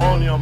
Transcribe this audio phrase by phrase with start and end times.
[0.00, 0.38] On your.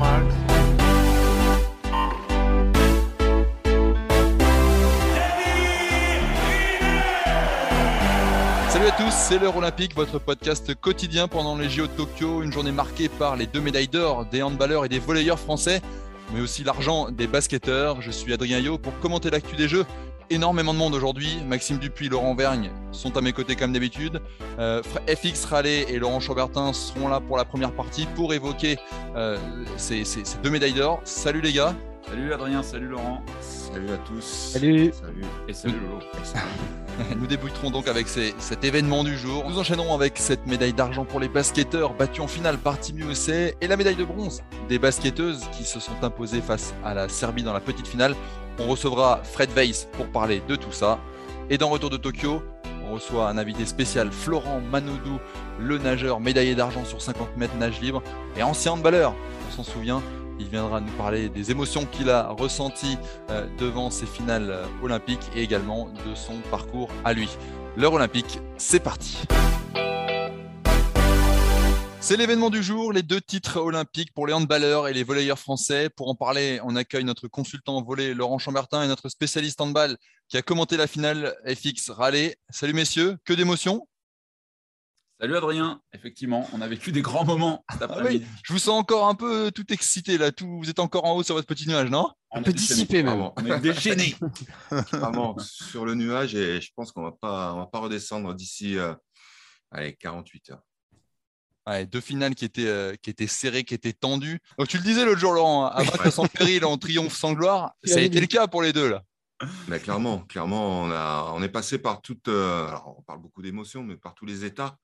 [8.68, 12.52] Salut à tous, c'est l'heure olympique, votre podcast quotidien pendant les JO de Tokyo, une
[12.52, 15.82] journée marquée par les deux médailles d'or des handballeurs et des volleyeurs français,
[16.32, 18.00] mais aussi l'argent des basketteurs.
[18.00, 19.84] Je suis Adrien Yo pour commenter l'actu des Jeux.
[20.32, 21.38] Énormément de monde aujourd'hui.
[21.44, 24.20] Maxime Dupuis, Laurent Vergne sont à mes côtés comme d'habitude.
[24.60, 28.78] Euh, FX Raleigh et Laurent Chaubertin seront là pour la première partie pour évoquer
[29.16, 29.36] euh,
[29.76, 31.00] ces, ces- ces deux médailles d'or.
[31.02, 31.74] Salut les gars.
[32.08, 33.22] Salut Adrien, salut Laurent.
[33.40, 34.22] Salut à tous.
[34.52, 34.92] Salut.
[34.92, 35.24] Salut.
[35.48, 35.98] Et salut Lolo.
[37.18, 39.44] Nous débuterons donc avec ces- cet événement du jour.
[39.50, 43.48] Nous enchaînerons avec cette médaille d'argent pour les basketteurs battus en finale par Team USA
[43.60, 47.42] et la médaille de bronze des basketteuses qui se sont imposées face à la Serbie
[47.42, 48.14] dans la petite finale.
[48.60, 50.98] On recevra Fred Weiss pour parler de tout ça.
[51.48, 52.42] Et dans Retour de Tokyo,
[52.86, 55.18] on reçoit un invité spécial, Florent Manodou,
[55.58, 58.02] le nageur médaillé d'argent sur 50 mètres nage libre
[58.36, 59.14] et ancien handballeur,
[59.48, 60.02] on s'en souvient.
[60.38, 62.96] Il viendra nous parler des émotions qu'il a ressenties
[63.30, 67.28] euh, devant ces finales euh, olympiques et également de son parcours à lui.
[67.76, 69.18] L'heure olympique, c'est parti.
[72.02, 75.90] C'est l'événement du jour, les deux titres olympiques pour les handballeurs et les volleyeurs français.
[75.90, 79.96] Pour en parler, on accueille notre consultant volley Laurent Chambertin et notre spécialiste handball
[80.28, 82.34] qui a commenté la finale FX Raleigh.
[82.48, 83.86] Salut messieurs, que d'émotions?
[85.20, 85.82] Salut Adrien.
[85.92, 88.24] Effectivement, on a vécu des grands moments cet Ah oui.
[88.44, 91.22] Je vous sens encore un peu tout excité là, tout, vous êtes encore en haut
[91.22, 92.10] sur votre petit nuage, non?
[92.30, 93.30] On Un peu dissipé même.
[93.36, 94.16] On est déchaînés.
[94.70, 98.78] vraiment sur le nuage et je pense qu'on va pas, on va pas redescendre d'ici
[98.78, 98.94] euh,
[99.70, 100.62] allez, 48 heures.
[101.66, 104.40] Ouais, deux finales qui étaient, euh, qui étaient serrées, qui étaient tendues.
[104.58, 107.72] Donc tu le disais l'autre jour, Laurent, à vaincre sans péril, en triomphe sans gloire,
[107.84, 109.02] ça a été le cas pour les deux là.
[109.68, 112.28] Mais clairement, clairement, on, a, on est passé par toutes.
[112.28, 114.76] euh, alors, on parle beaucoup d'émotions, mais par tous les états.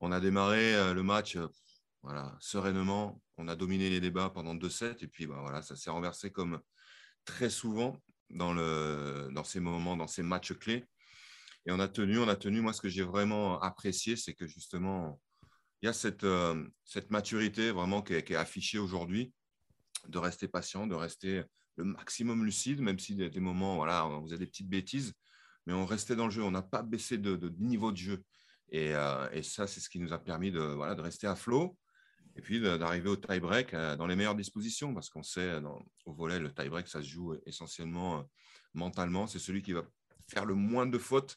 [0.00, 1.48] On a démarré euh, le match euh,
[2.02, 3.20] voilà, sereinement.
[3.38, 4.96] On a dominé les débats pendant deux sets.
[5.00, 6.60] Et puis, bah, voilà, ça s'est renversé comme
[7.24, 7.96] très souvent
[8.30, 10.84] dans, le, dans ces moments, dans ces matchs clés.
[11.66, 12.60] Et on a tenu, on a tenu.
[12.60, 15.20] Moi, ce que j'ai vraiment apprécié, c'est que justement,
[15.82, 19.32] il y a cette, euh, cette maturité vraiment qui est, affichée aujourd'hui,
[20.08, 21.42] de rester patient, de rester
[21.76, 25.12] le maximum lucide, même si des, des moments, voilà, on faisait des petites bêtises,
[25.66, 26.42] mais on restait dans le jeu.
[26.42, 28.24] On n'a pas baissé de, niveau de jeu.
[28.68, 31.34] Et, euh, et ça, c'est ce qui nous a permis de, voilà, de rester à
[31.34, 31.76] flot
[32.36, 36.14] et puis d'arriver au tie-break euh, dans les meilleures dispositions, parce qu'on sait, dans- au
[36.14, 38.24] volet, le tie-break, ça se joue essentiellement
[38.72, 39.26] mentalement.
[39.26, 39.82] C'est celui qui va
[40.28, 41.36] faire le moins de fautes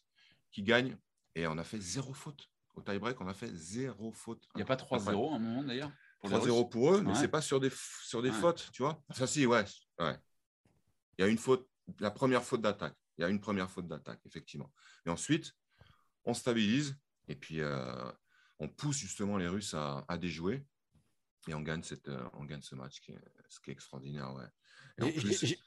[0.51, 0.97] qui gagne.
[1.33, 2.47] Et on a fait zéro faute.
[2.75, 4.47] Au tie-break, on a fait zéro faute.
[4.53, 7.01] Il n'y a pas 3-0 à un moment d'ailleurs pour les 3-0 Russes pour eux,
[7.01, 7.15] mais Ouais.
[7.15, 8.35] c'est pas sur des, f- sur des Ouais.
[8.35, 9.01] fautes, tu vois.
[9.13, 9.63] Ça, si, ouais,
[9.99, 10.19] ouais.
[11.17, 11.69] Il y a une faute,
[11.99, 12.95] la première faute d'attaque.
[13.17, 14.73] Il y a une première faute d'attaque, effectivement.
[15.05, 15.53] Et ensuite,
[16.25, 16.97] on stabilise
[17.29, 18.11] et puis euh,
[18.59, 20.65] on pousse justement les Russes à, à déjouer
[21.47, 24.33] et on gagne, cette, euh, on gagne ce match, qui est, ce qui est extraordinaire,
[24.33, 24.47] ouais.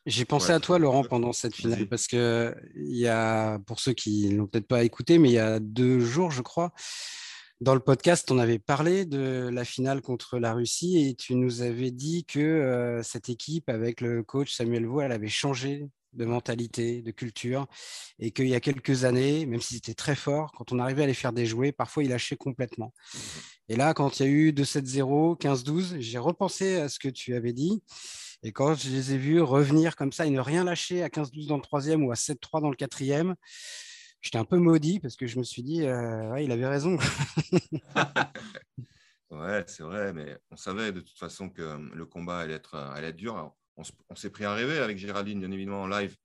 [0.07, 0.55] J'ai- pensé Ouais.
[0.55, 4.47] à toi, Laurent, pendant cette finale, parce que il y a, pour ceux qui l'ont
[4.47, 6.73] peut-être pas écouté, mais il y a deux jours, je crois,
[7.61, 11.61] dans le podcast, on avait parlé de la finale contre la Russie et tu nous
[11.61, 16.25] avais dit que euh, cette équipe, avec le coach Samuel Vaux, elle avait changé de
[16.25, 17.67] mentalité, de culture,
[18.19, 21.07] et qu'il y a quelques années, même s'ils étaient très forts, quand on arrivait à
[21.07, 22.95] les faire déjouer, parfois ils lâchaient complètement.
[23.69, 27.35] Et là, quand il y a eu 2-7-0, 15-12, j'ai repensé à ce que tu
[27.35, 27.83] avais dit.
[28.43, 31.49] Et quand je les ai vus revenir comme ça et ne rien lâcher à 15-12
[31.49, 33.35] dans le troisième ou à 7-3 dans le quatrième,
[34.21, 36.99] j'étais un peu maudit parce que je me suis dit, euh, ouais, il avait raison.
[39.31, 42.77] Ouais, c'est vrai, mais on savait de toute façon que euh, le combat allait être,
[42.77, 43.55] euh, allait être dur.
[43.77, 46.17] On s'est pris un rêver avec Géraldine, bien évidemment, en live.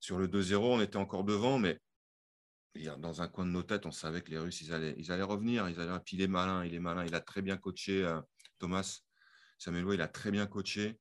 [0.00, 1.80] Sur le 2-0, on était encore devant, mais
[2.98, 5.22] dans un coin de nos têtes, on savait que les Russes, ils allaient, ils allaient
[5.22, 5.68] revenir.
[5.68, 7.04] Ils puis il est malin, il est malin.
[7.06, 8.20] Il a très bien coaché, euh,
[8.58, 9.00] Thomas
[9.58, 10.98] Samuel Lowe, il a très bien coaché.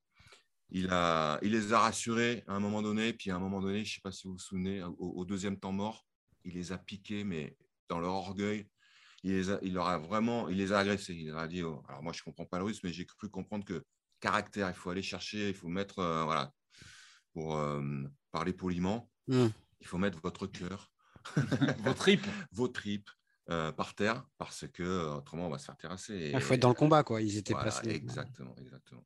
[0.69, 3.13] Il, a, il les a rassurés à un moment donné.
[3.13, 5.25] Puis à un moment donné, je ne sais pas si vous vous souvenez, au, au
[5.25, 6.05] deuxième temps mort,
[6.43, 7.55] il les a piqués, mais
[7.87, 8.67] dans leur orgueil
[9.23, 11.15] il, les a, il leur a vraiment, il les a agressés.
[11.15, 13.27] Il leur a dit, oh, alors moi je comprends pas le russe, mais j'ai cru
[13.29, 13.83] comprendre que
[14.19, 16.51] caractère, il faut aller chercher, il faut mettre, euh, voilà,
[17.33, 19.47] pour euh, parler poliment, Hmm.
[19.79, 20.91] il faut mettre votre cœur,
[21.79, 22.25] Vos tripes.
[22.51, 23.09] vos tripes,
[23.49, 26.31] euh, par terre parce que autrement on va se faire terrasser.
[26.33, 27.21] Il faut être dans le combat, quoi.
[27.21, 27.89] Ils étaient Voilà, placés.
[27.89, 29.03] Exactement, exactement.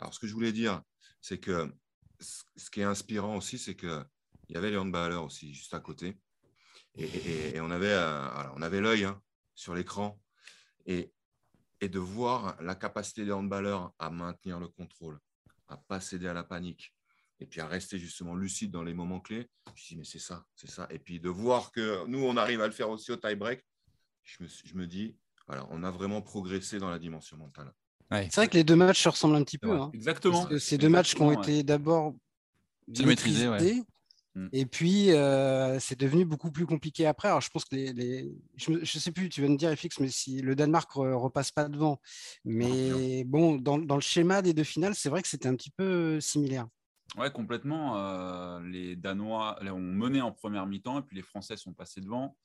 [0.00, 0.82] Alors, ce que je voulais dire,
[1.20, 1.72] c'est que
[2.18, 4.04] ce qui est inspirant aussi, c'est qu'il
[4.48, 6.18] y avait les handballeurs aussi juste à côté.
[6.96, 9.22] Et, euh, on avait l'œil hein,
[9.54, 10.20] sur l'écran.
[10.86, 11.12] Et,
[11.82, 15.18] de voir la capacité des handballeurs à maintenir le contrôle,
[15.66, 16.94] à pas céder à la panique,
[17.38, 19.48] et puis à rester justement lucide dans les moments clés.
[19.68, 20.86] Je me dis, mais c'est ça, c'est ça.
[20.90, 23.64] Et puis de voir que nous, on arrive à le faire aussi au tie-break,
[24.24, 27.72] je me, suis- je me dis, voilà, on a vraiment progressé dans la dimension mentale.
[28.10, 29.70] C'est vrai que les deux matchs se ressemblent un petit peu.
[29.72, 29.90] Hein.
[29.94, 30.38] Exactement.
[30.40, 32.14] Parce que ces deux matchs qui ont été d'abord
[32.92, 33.58] C'est maîtrisé, ouais.
[33.60, 33.82] maîtrisés,
[34.36, 34.46] Mm.
[34.52, 37.26] Et puis, euh, c'est devenu beaucoup plus compliqué après.
[37.26, 37.92] Alors, je pense que les.
[37.92, 41.14] les- Je ne sais plus, tu vas me dire, FX, mais si le Danemark re-
[41.14, 42.00] repasse pas devant.
[42.44, 45.70] Mais bon, dans, dans le schéma des deux finales, c'est vrai que c'était un petit
[45.72, 46.68] peu similaire.
[47.16, 47.96] Ouais, complètement.
[47.98, 52.00] Euh, les Danois là, ont mené en première mi-temps et puis les Français sont passés
[52.00, 52.36] devant.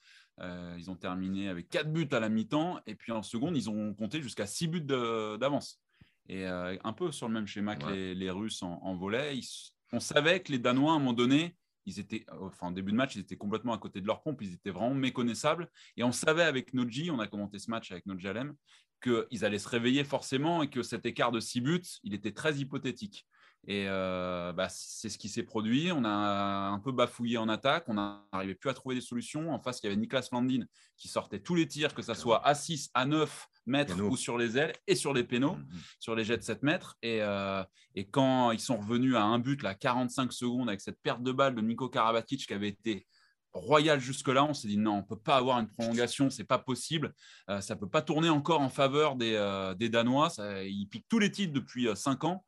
[0.42, 3.70] Euh, ils ont terminé avec quatre buts à la mi-temps et puis en seconde, ils
[3.70, 5.82] ont compté jusqu'à six buts de- d'avance.
[6.28, 7.96] Et euh, un peu sur le même schéma que Ouais.
[7.96, 9.38] les, les Russes en, en volet.
[9.38, 12.92] Ils- on savait que les Danois, à un moment donné, ils étaient, enfin, en début
[12.92, 14.42] de match, ils étaient complètement à côté de leur pompe.
[14.42, 15.70] Ils étaient vraiment méconnaissables.
[15.96, 18.56] Et on savait avec Noji, on a commenté ce match avec Noji Alem,
[19.04, 22.56] qu'ils allaient se réveiller forcément et que cet écart de six buts, il était très
[22.56, 23.28] hypothétique.
[23.68, 25.92] Et euh, bah, c'est ce qui s'est produit.
[25.92, 27.86] On a un peu bafouillé en attaque.
[27.88, 29.52] On n'arrivait plus à trouver des solutions.
[29.54, 30.66] En face, il y avait Niklas Landin
[30.98, 34.38] qui sortait tous les tirs, que ce soit à 6, à 9 mètres ou sur
[34.38, 35.68] les ailes et sur les pénaux, Mhm.
[36.00, 36.96] sur les jets de 7 mètres.
[37.02, 37.64] Et, euh,
[37.96, 41.32] et quand ils sont revenus à un but, là, 45 secondes, avec cette perte de
[41.32, 43.08] balle de Niko Karabatic qui avait été
[43.52, 46.60] royal jusque-là, on s'est dit non, on ne peut pas avoir une prolongation, c'est pas
[46.60, 47.14] possible.
[47.50, 50.30] Euh, ça ne peut pas tourner encore en faveur des, euh, des Danois.
[50.30, 52.46] Ça- ils piquent tous les titres depuis 5 ans.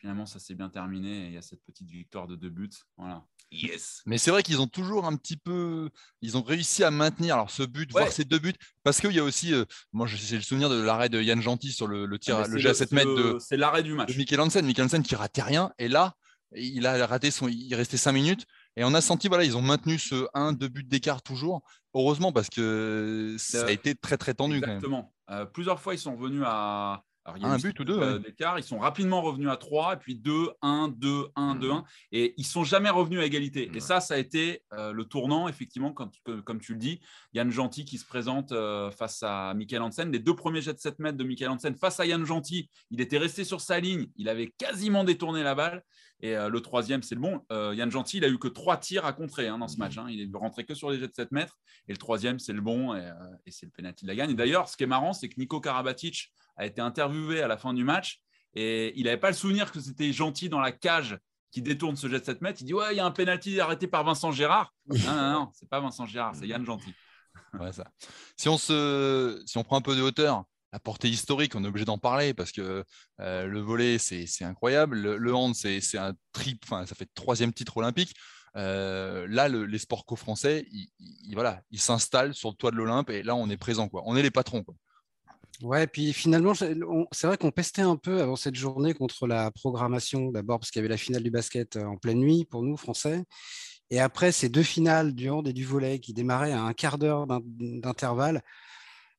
[0.00, 2.70] Finalement, ça s'est bien terminé et il y a cette petite victoire de deux buts.
[2.96, 3.24] Voilà.
[3.50, 4.02] Yes.
[4.06, 5.90] Mais c'est vrai qu'ils ont toujours un petit peu,
[6.22, 8.02] ils ont réussi à maintenir alors ce but, Ouais.
[8.02, 8.52] voir ces deux buts,
[8.84, 11.72] parce qu'il y a aussi, euh, moi j'ai le souvenir de l'arrêt de Yann Gentil
[11.72, 13.94] sur le, le tir, Ah, le jet à 7 c'est mètres de, C'est l'arrêt du
[13.94, 14.12] match.
[14.12, 14.64] de Mikkel Hansen.
[14.66, 16.14] Mikkel Hansen qui ratait rien, et là,
[16.54, 18.44] il a raté son, il restait 5 minutes,
[18.76, 21.62] et on a senti, voilà, ils ont maintenu ce 1-2 buts d'écart toujours,
[21.94, 24.76] heureusement, parce que ça a Euh, été très très tendu quand même.
[24.76, 25.12] Exactement.
[25.30, 27.02] Euh, plusieurs fois, ils sont revenus à.
[27.24, 28.20] Alors, il y a Un eu but ou deux, euh, ouais.
[28.20, 28.58] d'écart.
[28.58, 31.84] Ils sont rapidement revenus à 3, et puis 2, 1, 2, 1, 2, 1.
[32.12, 33.66] Et ils sont jamais revenus à égalité.
[33.66, 33.80] Et Ouais.
[33.80, 37.00] ça, ça a été euh, le tournant, effectivement, quand, que- comme tu le dis.
[37.34, 40.10] Yann Gentil qui se présente euh, face à Michael Hansen.
[40.10, 43.00] Les deux premiers jets de 7 mètres de Michael Hansen face à Yann Gentil, il
[43.02, 44.06] était resté sur sa ligne.
[44.16, 45.82] Il avait quasiment détourné la balle.
[46.20, 47.44] Et euh, le troisième, c'est le bon.
[47.52, 49.98] Euh, Yann Gentil, il a eu que trois tirs à contrer hein, dans ce match.
[49.98, 50.06] hein.
[50.08, 51.56] Il est rentré que sur les jets de 7 mètres.
[51.86, 52.94] Et le troisième, c'est le bon.
[52.94, 53.12] Et, euh,
[53.46, 54.30] et c'est le penalty de la gagne.
[54.30, 57.56] Et d'ailleurs, ce qui est marrant, c'est que Nico Karabatic a été interviewé à la
[57.56, 58.20] fin du match.
[58.54, 61.18] Et il n'avait pas le souvenir que c'était gentil dans la cage
[61.52, 62.58] qui détourne ce jet de 7 mètres.
[62.62, 64.74] Il dit Ouais, il y a un penalty arrêté par Vincent Gérard.
[64.86, 66.92] non, non, non, c'est pas Vincent Gérard, c'est Yann Gentil.
[67.60, 67.84] Ouais, ça.
[68.36, 69.40] Si, on se...
[69.46, 72.34] si on prend un peu de hauteur, la portée historique, on est obligé d'en parler
[72.34, 72.84] parce que
[73.20, 74.98] euh, le volet, c'est incroyable.
[75.16, 78.14] Le, hand, c'est un trip, enfin, ça fait troisième titre olympique.
[78.56, 83.10] Euh, là, le- les sports co-français, ils, voilà, ils s'installent sur le toit de l'Olympe
[83.10, 83.88] et là, on est présent.
[83.88, 84.02] Quoi.
[84.06, 84.62] On est les patrons.
[84.62, 84.74] Quoi.
[85.62, 90.30] Ouais, puis finalement, c'est vrai qu'on pestait un peu avant cette journée contre la programmation,
[90.30, 92.76] d'abord parce qu'il y avait la finale du basket euh, en pleine nuit pour nous,
[92.76, 93.24] Français.
[93.90, 96.98] Et après, ces deux finales du hand et du volet qui démarraient à un quart
[96.98, 98.42] d'heure d'in- d'intervalle.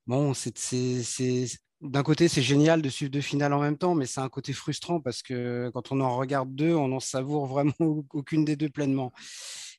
[0.08, 3.96] Bon, c'est, c'est- c'est- d'un côté, c'est génial de suivre deux finales en même temps,
[3.96, 7.46] mais c'est un côté frustrant parce que quand on en regarde deux, on n'en savoure
[7.46, 7.74] vraiment
[8.14, 9.14] aucune des deux pleinement.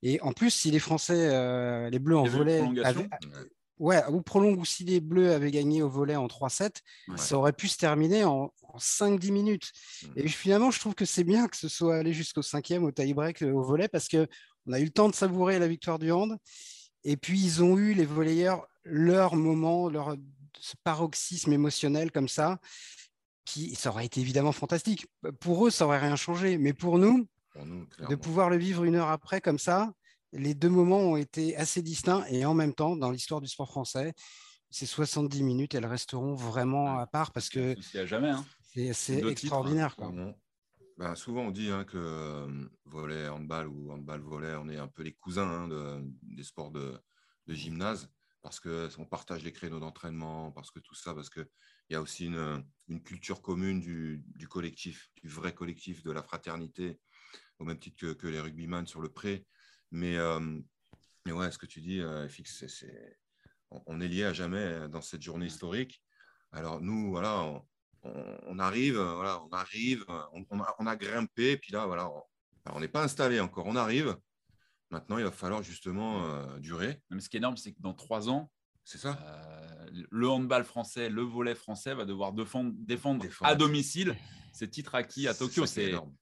[0.03, 2.61] Et en plus, si les Français, euh, les Bleus en volet,
[3.79, 7.19] ouais, ou prolongue ou si les Bleus avaient gagné au volet en 3-7, Ouais.
[7.19, 9.71] ça aurait pu se terminer en, en 5-10 minutes.
[10.05, 10.07] Mm.
[10.17, 13.43] Et finalement, je trouve que c'est bien que ce soit allé jusqu'au cinquième, au tie-break,
[13.43, 16.39] euh, au volet, parce qu'on a eu le temps de savourer la victoire du hand.
[17.05, 20.17] Et puis, ils ont eu, les volleyeurs, leur moment, leur
[20.85, 22.59] paroxysme émotionnel comme ça,
[23.45, 25.07] qui ça aurait été évidemment fantastique.
[25.41, 26.59] Pour eux, ça aurait rien changé.
[26.59, 29.93] Mais pour nous, Pour nous, de pouvoir le vivre une heure après comme ça,
[30.33, 33.69] les deux moments ont été assez distincts et en même temps, dans l'histoire du sport
[33.69, 34.13] français,
[34.71, 37.75] ces 70 minutes, elles resteront vraiment à part parce que
[38.07, 38.29] jamais.
[38.31, 38.45] hein.
[38.93, 39.97] c'est deux titres, extraordinaire.
[39.97, 40.13] quoi.
[41.01, 44.77] Souvent, ben, souvent, on dit hein, que euh, volet, handball ou handball, volet, on est
[44.77, 47.01] un peu les cousins hein, de- des sports de,
[47.47, 51.47] de gymnase parce qu'on partage les créneaux d'entraînement, parce que tout ça, parce qu'il
[51.91, 56.23] y a aussi une, une culture commune du, du collectif, du vrai collectif, de la
[56.23, 57.01] fraternité,
[57.59, 59.47] au même titre que, que les rugbyman sur le pré.
[59.91, 60.61] Mais, euh,
[61.27, 63.19] mais ouais, ce que tu dis, euh, c'est-
[63.71, 66.03] on, on est lié à jamais dans cette journée historique.
[66.53, 67.67] Alors nous, voilà, on,
[68.03, 71.73] on- on arrive, euh, voilà, on arrive, euh, on, on a, on a grimpé, puis
[71.73, 72.11] là, voilà,
[72.73, 74.17] on n'est pas installé encore, on arrive.
[74.91, 77.01] Maintenant, il va falloir justement euh, durer.
[77.11, 78.51] Mais ce qui est énorme, c'est que dans trois ans,
[78.85, 79.19] C'est ça.
[79.23, 84.17] Euh, le handball français, le volet français va devoir défendre, défendre, à domicile
[84.53, 85.65] ces titres acquis à Tokyo.
[85.67, 86.13] C'est énorme.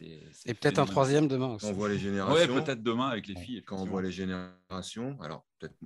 [0.00, 1.66] Et peut-être un troisième demain aussi.
[1.66, 2.54] on voit les générations.
[2.54, 3.62] Oui, peut-être demain avec les filles.
[3.64, 5.76] Quand on voit les générations, alors peut-être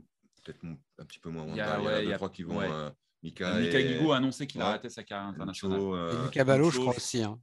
[0.44, 0.54] peut
[0.98, 1.46] un petit peu moins.
[1.48, 2.60] Il y a, ouais, il y a trois qui vont.
[2.60, 2.90] Euh,
[3.22, 5.80] Mika, Mika Guigou a annoncé qu'il arrêtait sa carrière internationale.
[5.80, 7.22] Euh, Lucas Ballot, je crois aussi.
[7.22, 7.38] Hein.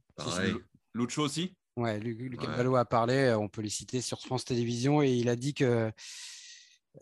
[0.94, 5.02] Lucho aussi Ouais, Lucas Ballot a parlé, euh, on peut les citer sur France Télévisions,
[5.02, 5.92] et il a dit que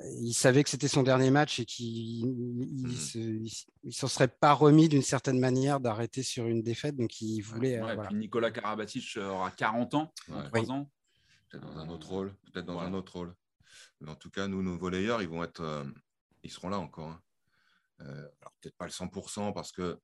[0.01, 3.91] il savait que c'était son dernier match et qu'il ne mmh.
[3.91, 6.97] s'en serait pas remis d'une certaine manière d'arrêter sur une défaite.
[6.97, 7.81] Donc il voulait.
[7.81, 10.91] Euh, puis Nicolas Karabatic aura 40 ans, 3 ans.
[11.49, 12.35] Peut-être dans un autre rôle.
[12.53, 13.35] Peut-être dans un autre rôle.
[14.01, 15.85] Mais en tout cas, nous, nos volleyeurs, ils vont être, euh,
[16.43, 17.09] ils seront là encore.
[17.09, 17.21] Hein.
[18.01, 19.99] Euh, alors peut-être pas le 100% parce que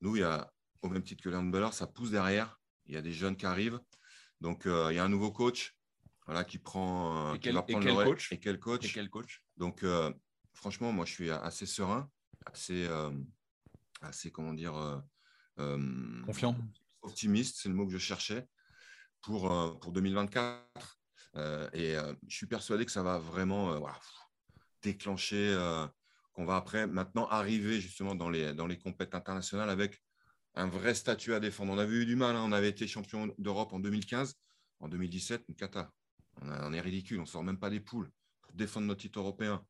[0.00, 2.60] nous, il y a au même titre que les ça pousse derrière.
[2.86, 3.80] Il y a des jeunes qui arrivent.
[4.40, 5.74] Donc il y a un nouveau coach
[6.26, 7.30] voilà, qui prend.
[7.30, 10.12] Euh, et quel, coach et quel coach Et quel coach Donc, euh,
[10.54, 12.10] franchement, moi, je suis assez serein,
[12.46, 13.10] assez, euh,
[14.00, 15.02] assez comment dire.
[15.56, 16.56] Confiant.
[17.02, 18.48] Optimiste, c'est le mot que je cherchais
[19.20, 19.42] pour,
[19.80, 20.98] pour 2024.
[21.74, 23.78] et je suis persuadé que ça va vraiment
[24.82, 25.54] déclencher,
[26.34, 30.02] qu'on va après maintenant arriver justement dans les, dans les compétitions internationales avec
[30.54, 31.72] un vrai statut à défendre.
[31.72, 32.42] On avait eu du mal, hein.
[32.44, 34.36] on avait été champion d'Europe en 2015,
[34.80, 35.90] en 2017, une cata.
[36.42, 38.10] On, est ridicule, on ne sort même pas des poules
[38.42, 39.64] pour défendre notre titre européen.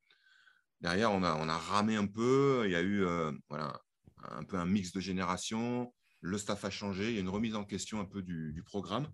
[0.80, 2.62] Derrière, on a, on a ramé un peu.
[2.64, 3.80] Il y a eu euh, voilà,
[4.22, 5.94] un peu un mix de générations.
[6.20, 7.10] Le staff a changé.
[7.10, 9.06] Il y a une remise en question un peu du, programme.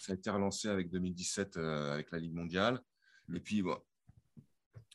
[0.00, 2.80] Ça a été relancé avec 2017 euh, avec la Ligue mondiale.
[3.34, 3.62] Et puis,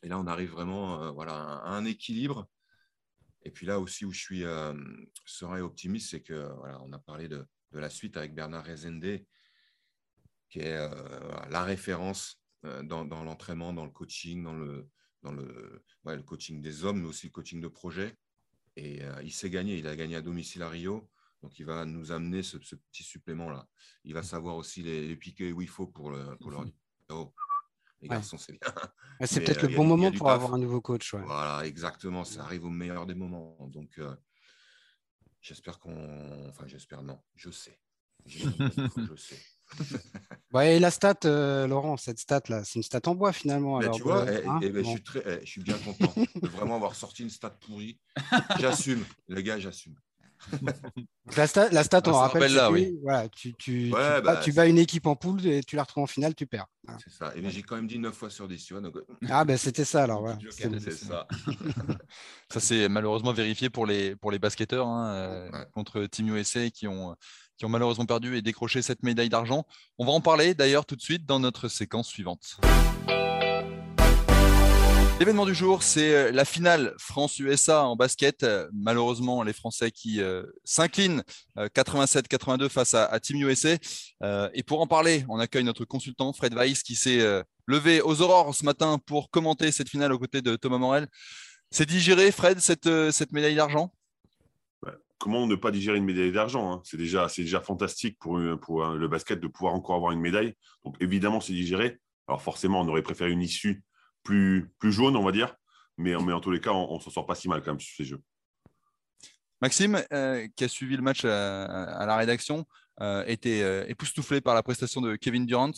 [0.03, 2.49] et là, on arrive vraiment euh, voilà, à un équilibre.
[3.43, 4.43] Et puis là aussi où je suis
[5.25, 8.65] serein et optimiste, c'est que voilà, on a parlé de, de, la suite avec Bernard
[8.65, 9.21] Rezende
[10.49, 10.89] qui est euh,
[11.49, 14.89] la référence euh, dans, l'entraînement, dans le coaching, dans le,
[15.23, 18.17] dans le, le coaching des hommes, mais aussi le coaching de projet.
[18.75, 21.09] Et euh, il s'est gagné, il a gagné à domicile à Rio.
[21.41, 23.67] Donc, il va nous amener ce, petit supplément-là.
[24.03, 26.65] Il va savoir aussi les, piquer où il faut pour, le, pour leur
[27.09, 27.33] oh,
[28.01, 28.73] les garçons, c'est bien.
[29.25, 31.13] C'est peut-être le bon moment pour avoir un nouveau coach.
[31.13, 32.23] Voilà, exactement.
[32.23, 33.57] Ça arrive au meilleur des moments.
[33.71, 33.99] Donc,
[35.41, 36.47] j'espère qu'on.
[36.49, 37.79] Enfin, j'espère, non, je sais.
[38.25, 39.39] je sais.
[40.61, 43.79] et la stat, euh, Laurent, cette stat-là, c'est une stat en bois finalement.
[43.91, 46.47] tu vois, eh, hein, eh ben, je, suis très, eh, je suis bien content de
[46.47, 47.99] vraiment avoir sorti une stat pourrie.
[48.59, 49.95] J'assume, les gars, j'assume.
[51.35, 52.97] La stat, la stat on rappelle, là, oui.
[53.03, 56.07] voilà, tu, tu, bah, tu, bats une équipe en poule et tu la retrouves en
[56.07, 56.67] finale, tu perds.
[57.03, 57.33] C'est ça.
[57.35, 58.65] Et j'ai quand même dit 9 fois sur 10.
[58.65, 60.27] Tu vois, euh, Ah, ben c'était ça alors.
[60.49, 61.27] C'est ça.
[62.49, 66.87] ça, c'est malheureusement vérifié pour les, pour les basketteurs hein, euh, contre Team USA qui
[66.87, 67.15] ont
[67.57, 69.65] qui ont malheureusement perdu et décroché cette médaille d'argent.
[69.97, 72.57] On va en parler d'ailleurs tout de suite dans notre séquence suivante.
[75.19, 78.43] L'événement du jour, c'est euh, la finale France-USA en basket.
[78.43, 81.23] Euh, malheureusement, les Français qui euh, s'inclinent
[81.57, 83.75] 87-82 face à, Team USA.
[84.53, 87.19] et pour en parler, on accueille notre consultant Fred Weiss qui s'est
[87.67, 91.07] levé aux aurores ce matin pour commenter cette finale aux côtés de Thomas Morel.
[91.69, 92.85] C'est digéré, Fred, cette,
[93.33, 93.91] médaille d'argent?
[95.17, 96.81] Comment ne pas digérer une médaille d'argent hein?
[96.85, 97.27] C'est déjà,
[97.61, 100.53] fantastique pour le basket de pouvoir encore avoir une médaille.
[100.85, 101.99] Donc évidemment, c'est digéré.
[102.29, 103.83] Alors forcément, on aurait préféré une issue
[104.29, 105.55] plus, plus jaune, on va dire.
[105.97, 107.79] Mais, mais en tous les cas, on ne s'en sort pas si mal quand même
[107.79, 108.21] sur ces jeux.
[109.59, 112.65] Maxime, euh, qui a suivi le match à, la rédaction,
[113.01, 115.71] euh, était euh, époustouflé par la prestation de Kevin Durant.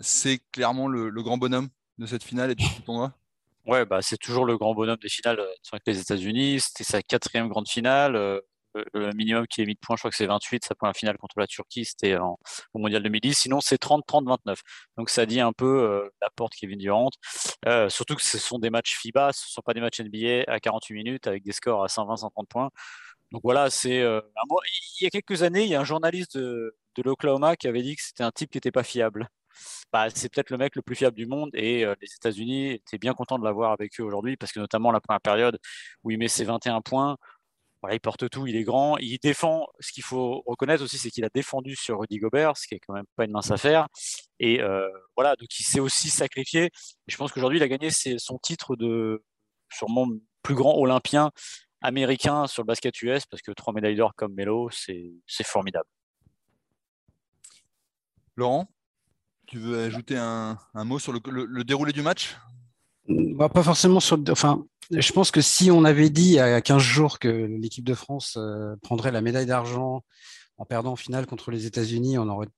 [0.00, 1.68] c'est clairement le, grand bonhomme
[1.98, 3.12] de cette finale et ce tournoi?
[3.66, 5.38] Ouais, bah, c'est toujours le grand bonhomme des finales
[5.72, 6.60] avec les États-Unis.
[6.60, 8.40] C'était sa quatrième grande finale
[8.92, 10.94] le minimum qui est mis de points, je crois que c'est 28, ça pour la
[10.94, 13.34] finale contre la Turquie, c'était au Mondial 2010.
[13.34, 14.60] Sinon, c'est 30, 30, 29.
[14.96, 17.10] Donc, ça dit un peu euh, la porte Kevin Durant.
[17.66, 20.44] Euh, surtout que ce sont des matchs FIBA, ce ne sont pas des matchs NBA
[20.46, 22.70] à 48 minutes avec des scores à 120, 130 points.
[23.32, 24.20] Donc voilà, c'est euh,
[25.00, 27.82] il y a quelques années, il y a un journaliste de, de l'Oklahoma qui avait
[27.82, 29.28] dit que c'était un type qui n'était pas fiable.
[29.92, 33.14] Bah, c'est peut-être le mec le plus fiable du monde et les États-Unis étaient bien
[33.14, 35.58] contents de l'avoir avec eux aujourd'hui parce que notamment la première période
[36.04, 37.16] où il met ses 21 points,
[37.94, 39.66] il porte tout, il est grand, il défend.
[39.80, 42.80] Ce qu'il faut reconnaître aussi, c'est qu'il a défendu sur Rudy Gobert, ce qui est
[42.86, 43.88] quand même pas une mince affaire.
[44.38, 46.70] Et euh, voilà, donc il s'est aussi sacrifié.
[47.06, 49.22] je pense qu'aujourd'hui, il a gagné son titre de
[49.72, 50.06] sûrement
[50.42, 51.30] plus grand Olympien
[51.80, 55.88] américain sur le basket US, parce que trois médailles d'or comme Melo, c'est formidable.
[58.36, 58.68] Laurent,
[59.46, 62.36] tu veux ajouter un, mot sur le, déroulé du match?
[63.08, 64.18] Bah, Pas forcément sur.
[64.30, 67.84] Enfin, je pense que si on avait dit il y a 15 jours que l'équipe
[67.84, 70.04] de France euh, prendrait la médaille d'argent
[70.58, 72.48] en perdant en finale contre les États-Unis, on aurait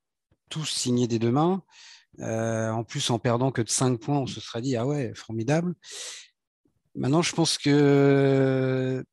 [0.50, 1.62] tous signé des deux mains.
[2.21, 5.12] Euh, en plus, en perdant que de 5 points, on se serait dit ah ouais,
[5.14, 5.75] formidable.
[6.95, 9.05] Maintenant, je pense que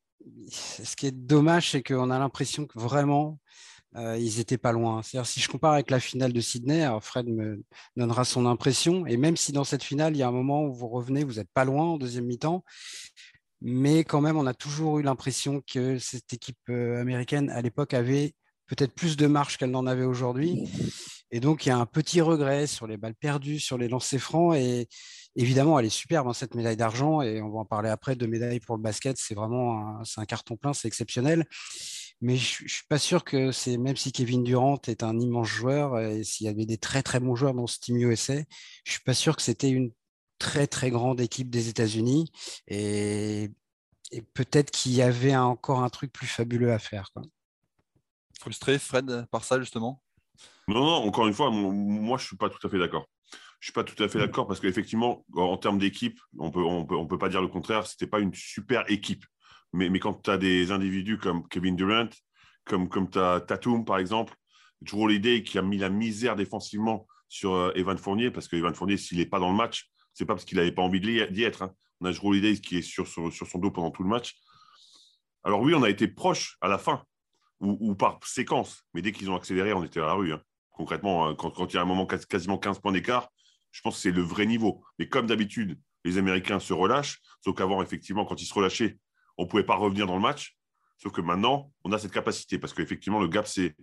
[0.50, 3.39] ce qui est dommage, c'est qu'on a l'impression que vraiment,
[3.98, 5.02] euh, ils n'étaient pas loin.
[5.02, 7.64] C'est-à-dire, si je compare avec la finale de Sydney, Fred me
[7.96, 9.06] donnera son impression.
[9.06, 11.34] Et même si dans cette finale, il y a un moment où vous revenez, vous
[11.34, 12.64] n'êtes pas loin en deuxième mi-temps,
[13.62, 17.94] mais quand même, on a toujours eu l'impression que cette équipe euh, américaine, à l'époque,
[17.94, 18.34] avait
[18.68, 20.64] peut-être plus de marche qu'elle n'en avait aujourd'hui.
[21.32, 24.20] Et donc, il y a un petit regret sur les balles perdues, sur les lancers
[24.20, 24.56] francs.
[24.56, 24.88] Et
[25.36, 27.22] évidemment, elle est superbe, hein, cette médaille d'argent.
[27.22, 29.18] Et on va en parler après de médaille pour le basket.
[29.18, 31.46] C'est vraiment un carton plein, c'est exceptionnel.
[32.22, 35.48] Mais je ne suis pas sûr que c'est, même si Kevin Durant est un immense
[35.48, 38.39] joueur, et s'il y avait des très très bons joueurs dans ce Team USA, je
[38.39, 38.45] ne
[38.86, 39.91] suis pas sûr que c'était une
[40.39, 42.31] très très grande équipe des États-Unis.
[42.67, 43.51] Et,
[44.34, 47.10] peut-être qu'il y avait encore un truc plus fabuleux à faire.
[48.39, 50.01] Frustré, Fred, par ça justement?
[50.67, 53.10] Non, non, encore une fois, moi je ne suis pas tout à fait d'accord.
[53.60, 56.63] Je ne suis pas tout à fait d'accord parce qu'effectivement, en termes d'équipe, on peut,
[56.63, 59.25] on peut, on peut pas dire le contraire, ce n'était pas une super équipe.
[59.75, 62.10] Mais, quand tu as des individus comme Kevin Durant,
[62.63, 64.34] comme, comme as Tatum, par exemple,
[64.86, 68.74] toujours l'idée qui a mis la misère défensivement sur euh, Evan Fournier, parce que Evan
[68.74, 71.44] Fournier, s'il n'est pas dans le match, c'est pas parce qu'il n'avait pas envie d'y
[71.44, 71.63] être.
[71.63, 71.74] Hein.
[72.00, 74.36] On a toujours l'idée qui est sur, sur, son dos pendant tout le match.
[75.44, 77.03] Alors oui, on a été proche à la fin,
[77.60, 80.34] ou, par séquence, mais dès qu'ils ont accéléré, on était à la rue.
[80.34, 80.41] Hein.
[80.72, 83.29] Concrètement, hein, quand, il y a un moment quasiment 15 points d'écart,
[83.72, 84.84] je pense que c'est le vrai niveau.
[85.00, 88.98] Mais comme d'habitude, les Américains se relâchent, sauf qu'avant, effectivement, quand ils se relâchaient,
[89.38, 90.58] on ne pouvait pas revenir dans le match.
[90.98, 93.75] Sauf que maintenant, on a cette capacité parce qu'effectivement, le gap s'est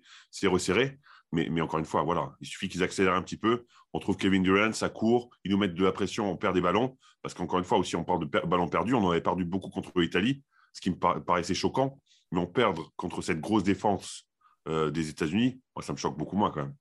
[0.45, 0.99] resserré.
[1.35, 3.65] Mais, mais, encore une fois, voilà, il suffit qu'ils accélèrent un petit peu.
[3.95, 6.61] On trouve Kevin Durant, ça court, ils nous mettent de la pression, on perd des
[6.61, 6.99] ballons.
[7.23, 8.95] Parce qu'encore une fois, aussi, on parle de ballons perdus.
[8.95, 10.43] On en avait perdu beaucoup contre l'Italie,
[10.75, 11.99] ce qui me paraissait choquant.
[12.33, 14.29] Mais on perdre contre cette grosse défense
[14.69, 16.75] euh, des États-Unis, moi, ça me choque beaucoup moins quand même.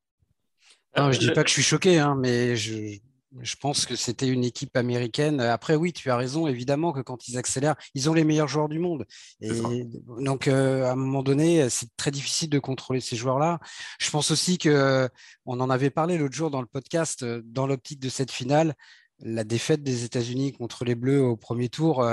[0.95, 2.99] je ne dis pas que je suis choqué, hein, mais je,
[3.39, 5.39] je pense que c'était une équipe américaine.
[5.39, 8.69] Après, oui, tu as raison, évidemment, que quand ils accélèrent, ils ont les meilleurs joueurs
[8.69, 9.05] du monde.
[9.39, 9.87] Et
[10.19, 13.59] donc, euh, à un moment donné, c'est très difficile de contrôler ces joueurs-là.
[13.99, 15.09] Je pense aussi que
[15.45, 18.75] on en avait parlé l'autre jour dans le podcast, euh, dans l'optique de cette finale.
[19.23, 22.03] La défaite des États-Unis contre les Bleus au premier tour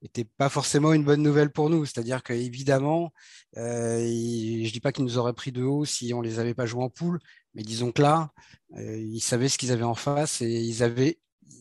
[0.00, 1.84] n'était euh, pas forcément une bonne nouvelle pour nous.
[1.84, 3.12] C'est-à-dire qu'évidemment,
[3.56, 6.38] euh, je ne dis pas qu'ils nous auraient pris de haut si on ne les
[6.38, 7.18] avait pas joués en poule,
[7.54, 8.30] mais disons que là,
[8.76, 11.18] euh, ils savaient ce qu'ils avaient en face et ils avaient.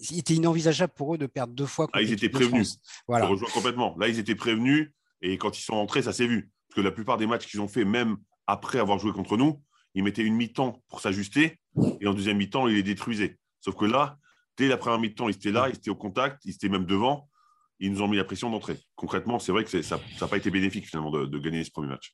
[0.09, 1.87] Il était inenvisageable pour eux de perdre deux fois.
[1.93, 2.79] Ah, ils étaient prévenus.
[3.07, 3.25] Voilà.
[3.25, 3.95] Je rejoins complètement.
[3.99, 6.49] Là, ils étaient prévenus et quand ils sont entrés, ça s'est vu.
[6.67, 9.61] Parce que la plupart des matchs qu'ils ont fait, même après avoir joué contre nous,
[9.93, 11.59] ils mettaient une mi-temps pour s'ajuster
[11.99, 13.37] et en deuxième mi-temps, ils les détruisaient.
[13.59, 14.17] Sauf que là,
[14.61, 17.27] dès la première mi-temps, ils étaient là, ils étaient au contact, ils étaient même devant.
[17.79, 18.77] Ils nous ont mis la pression d'entrée.
[18.95, 22.13] Concrètement, c'est vrai que ça n'a pas été bénéfique finalement de gagner ce premier match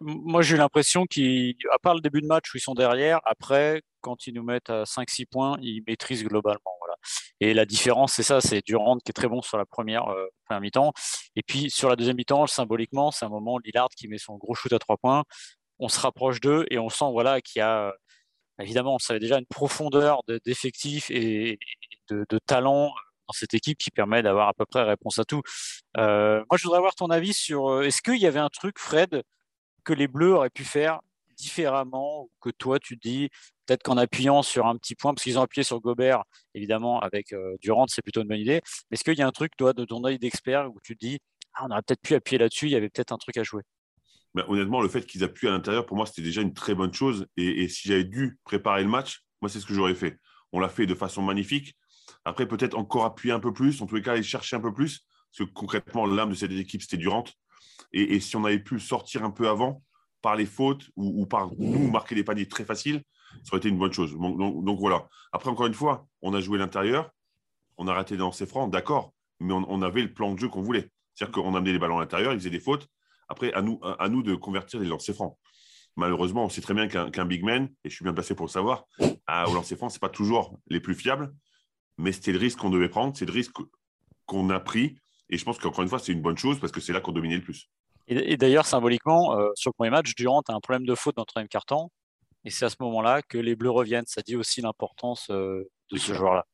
[0.00, 3.82] moi, j'ai eu l'impression qu'à part le début de match où ils sont derrière, après,
[4.00, 6.76] quand ils nous mettent à 5-6 points, ils maîtrisent globalement.
[6.80, 6.94] Voilà.
[7.40, 10.26] Et la différence, c'est ça, c'est Durant qui est très bon sur la première, euh,
[10.44, 10.92] première mi-temps.
[11.36, 14.54] Et puis sur la deuxième mi-temps, symboliquement, c'est un moment Lillard qui met son gros
[14.54, 15.24] shoot à 3 points.
[15.78, 17.92] On se rapproche d'eux et on sent voilà, qu'il y a,
[18.62, 21.58] évidemment, on savait déjà une profondeur d'effectifs et
[22.10, 22.92] de, talent
[23.26, 25.42] dans cette équipe qui permet d'avoir à peu près réponse à tout.
[25.96, 28.78] Euh, moi, je voudrais avoir ton avis sur euh, est-ce qu'il y avait un truc,
[28.78, 29.22] Fred,
[29.84, 31.00] que les Bleus auraient pu faire
[31.36, 33.30] différemment, que toi tu dis
[33.66, 37.32] peut-être qu'en appuyant sur un petit point, parce qu'ils ont appuyé sur Gobert, évidemment, avec
[37.32, 38.60] euh, Durant, c'est plutôt une bonne idée.
[38.90, 41.06] Mais est-ce qu'il y a un truc, toi, de ton œil d'expert, où tu te
[41.06, 41.18] dis,
[41.54, 43.62] ah, on aurait peut-être pu appuyer là-dessus, il y avait peut-être un truc à jouer?
[44.34, 46.92] Mais honnêtement, le fait qu'ils appuient à l'intérieur, pour moi, c'était déjà une très bonne
[46.92, 47.26] chose.
[47.36, 50.18] Et, si j'avais dû préparer le match, moi, c'est ce que j'aurais fait.
[50.52, 51.74] On l'a fait de façon magnifique.
[52.24, 54.72] Après, peut-être encore appuyer un peu plus, en tous les cas, aller chercher un peu
[54.72, 55.06] plus.
[55.30, 57.24] Parce que concrètement, l'âme de cette équipe, c'était Durant.
[57.92, 59.82] Et, si on avait pu sortir un peu avant,
[60.22, 63.02] par les fautes ou, par nous marquer des paniers très faciles,
[63.42, 64.16] ça aurait été une bonne chose.
[64.16, 65.08] Donc, voilà.
[65.32, 67.10] Après, encore une fois, on a joué l'intérieur,
[67.76, 70.62] on a raté dans ses francs, d'accord, mais on, avait le plan de jeu qu'on
[70.62, 70.90] voulait.
[71.14, 72.88] C'est-à-dire qu'on amenait les ballons à l'intérieur, ils faisaient des fautes.
[73.32, 75.38] Après, à nous, à, nous de convertir les lancers francs.
[75.96, 78.50] Malheureusement, on sait très bien qu'un big man, et je suis bien placé pour le
[78.50, 78.84] savoir,
[79.26, 81.32] à, au lancer franc, ce n'est pas toujours les plus fiables,
[81.96, 83.56] mais c'était le risque qu'on devait prendre, c'est le risque
[84.26, 84.98] qu'on a pris.
[85.30, 87.12] Et je pense qu'encore une fois, c'est une bonne chose parce que c'est là qu'on
[87.12, 87.70] dominait le plus.
[88.06, 91.22] Et, d'ailleurs, symboliquement, euh, sur le premier match, Durant a un problème de faute dans
[91.22, 91.88] le troisième carton.
[92.44, 94.04] Et c'est à ce moment-là que les Bleus reviennent.
[94.06, 96.44] Ça dit aussi l'importance euh, de ce joueur-là.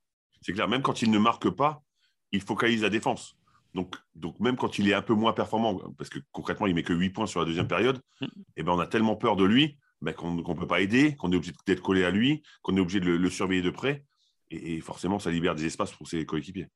[0.43, 1.83] C'est clair, même quand il ne marque pas,
[2.31, 3.38] il focalise la défense.
[3.79, 6.83] Donc, donc même quand il est un peu moins performant, parce que concrètement, il met
[6.83, 8.25] que 8 points sur la deuxième période, mm.
[8.25, 11.15] et eh ben, on a tellement peur de lui ben, qu'on ne peut pas aider,
[11.17, 14.05] qu'on est obligé d'être collé à lui, qu'on est obligé de le, surveiller de près.
[14.51, 16.69] et, forcément, ça libère des espaces pour ses coéquipiers.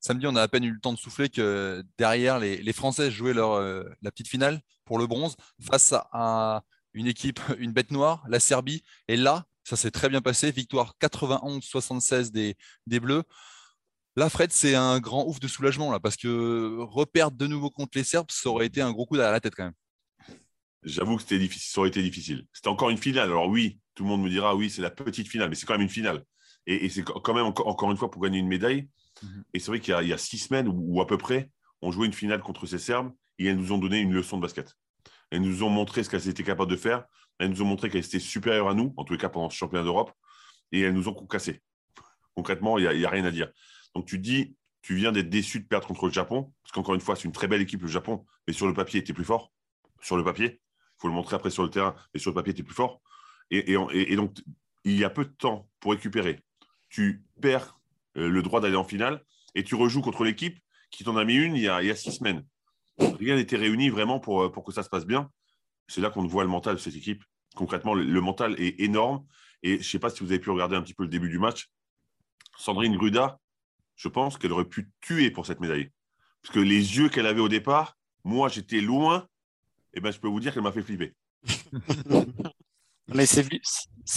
[0.00, 3.10] Samedi, on a à peine eu le temps de souffler que derrière, les, les Français
[3.10, 6.62] jouaient leur, euh, la petite finale pour le bronze face à
[6.94, 8.82] une équipe, une bête noire, la Serbie.
[9.08, 10.50] Et là, ça s'est très bien passé.
[10.52, 13.24] Victoire 91-76 des, des Bleus.
[14.16, 17.98] Là, Fred, c'est un grand ouf de soulagement, là, parce que reperdre de nouveau contre
[17.98, 19.74] les Serbes, ça aurait été un gros coup derrière la tête quand même.
[20.82, 22.46] J'avoue que c'était difficile, ça aurait été difficile.
[22.52, 23.28] C'était encore une finale.
[23.28, 25.74] Alors oui, tout le monde me dira, oui, c'est la petite finale, mais c'est quand
[25.74, 26.24] même une finale.
[26.66, 28.88] Et, c'est quand même encore, une fois pour gagner une médaille.
[29.22, 29.44] Mhm.
[29.52, 31.50] Et c'est vrai qu'il y, a six semaines ou, à peu près,
[31.82, 34.42] on jouait une finale contre ces Serbes et elles nous ont donné une leçon de
[34.42, 34.74] basket.
[35.30, 37.04] Elles nous ont montré ce qu'elles étaient capables de faire.
[37.38, 39.56] Elles nous ont montré qu'elles étaient supérieures à nous, en tous les cas pendant ce
[39.56, 40.12] championnat d'Europe.
[40.72, 41.60] Et elles nous ont cassé.
[42.34, 43.50] Concrètement, il n'y a, rien à dire.
[43.96, 47.00] Donc tu dis, tu viens d'être déçu de perdre contre le Japon, parce qu'encore une
[47.00, 49.50] fois, c'est une très belle équipe, le Japon, mais sur le papier, était plus fort.
[50.02, 52.52] Sur le papier, il faut le montrer après sur le terrain, mais sur le papier,
[52.52, 53.00] tu es plus fort.
[53.50, 53.74] Et,
[54.14, 54.36] donc,
[54.84, 56.42] il y a peu de temps pour récupérer.
[56.90, 57.80] Tu perds
[58.18, 60.58] euh, le droit d'aller en finale et tu rejoues contre l'équipe
[60.90, 62.44] qui t'en a mis une il y, a, six semaines.
[62.98, 65.30] Rien n'était réuni vraiment pour, euh, pour que ça se passe bien.
[65.88, 67.24] C'est là qu'on voit le mental de cette équipe.
[67.54, 69.24] Concrètement, le, mental est énorme.
[69.62, 71.30] Et je ne sais pas si vous avez pu regarder un petit peu le début
[71.30, 71.70] du match.
[72.58, 73.38] Sandrine Gruda,
[73.96, 75.90] je pense qu'elle aurait pu tuer pour cette médaille.
[76.42, 79.26] Parce que les yeux qu'elle avait au départ, moi j'étais loin,
[79.94, 81.14] et ben, je peux vous dire qu'elle m'a fait flipper.
[83.08, 83.46] Mais c'est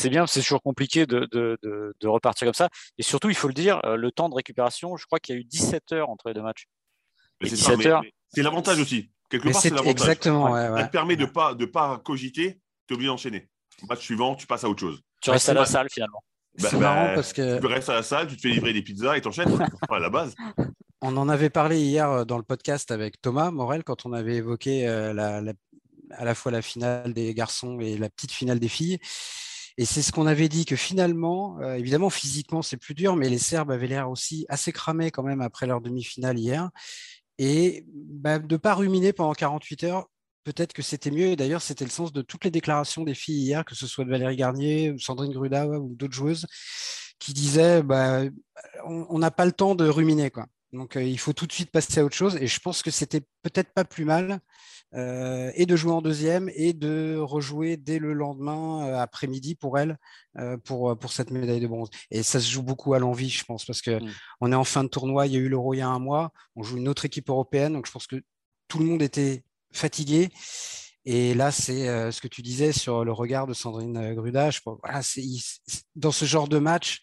[0.10, 2.70] bien, c'est toujours compliqué de, de, de, repartir comme ça.
[2.98, 5.38] Et surtout, il faut le dire, euh, le temps de récupération, je crois qu'il y
[5.38, 6.68] a eu 17 heures entre les deux matchs.
[7.44, 9.12] C'est l'avantage aussi.
[9.30, 9.92] Quelque part, c'est l'avantage.
[9.92, 10.56] Exactement.
[10.56, 13.48] Ça te permet de ne pas, de pas cogiter, tu es obligé d'enchaîner.
[13.88, 15.02] Match suivant, tu passes à autre chose.
[15.22, 16.24] Tu restes à la salle finalement.
[16.58, 17.60] Bah, c'est marrant bah, parce que.
[17.60, 19.58] Tu restes à la salle, tu te fais livrer des pizzas et t'enchaînes.
[19.90, 20.36] à la base.
[21.02, 24.36] On en avait parlé hier euh, dans le podcast avec Thomas Morel quand on avait
[24.36, 25.42] évoqué euh, la,
[26.12, 29.00] à la fois la finale des garçons et la petite finale des filles.
[29.78, 33.30] Et c'est ce qu'on avait dit que finalement, euh, évidemment, physiquement, c'est plus dur, mais
[33.30, 36.70] les Serbes avaient l'air aussi assez cramés quand même après leur demi-finale hier.
[37.38, 40.10] Et bah, de ne pas ruminer pendant 48 heures,
[40.44, 41.28] peut-être que c'était mieux.
[41.28, 44.06] Et d'ailleurs, c'était le sens de toutes les déclarations des filles hier, que ce soit
[44.06, 46.46] de Valérie Garnier, Sandrine Gruda ou d'autres joueuses,
[47.20, 48.24] qui disaient bah,
[48.86, 50.32] on n'a pas le temps de ruminer.
[50.32, 50.46] Quoi.
[50.74, 52.38] Donc, euh, il faut tout de suite passer à autre chose.
[52.40, 54.40] Et je pense que c'était peut-être pas plus mal
[54.96, 59.78] euh, et de jouer en deuxième et de rejouer dès le lendemain euh, après-midi pour
[59.78, 59.98] elle
[60.64, 61.90] pour, pour cette médaille de bronze.
[62.12, 64.10] Et ça se joue beaucoup à l'envie, je pense, parce que mmh.
[64.42, 65.28] on est en fin de tournoi.
[65.28, 66.32] Il y a eu l'Euro il y a un mois.
[66.56, 67.74] On joue une autre équipe européenne.
[67.74, 68.22] Donc, je pense que
[68.68, 70.30] tout le monde était fatigué.
[71.06, 74.50] Et là, c'est ce que tu disais sur le regard de Sandrine Gruda.
[74.66, 75.02] voilà,
[75.96, 77.02] dans ce genre de match,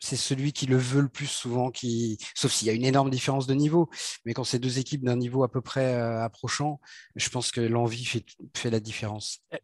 [0.00, 2.18] c'est celui qui le veut le plus souvent, qui...
[2.34, 3.88] sauf s'il y a une énorme différence de niveau.
[4.24, 6.80] Mais quand c'est deux équipes d'un niveau à peu près euh, approchant,
[7.16, 9.40] je pense que l'envie fait, la différence.
[9.52, 9.58] Eh,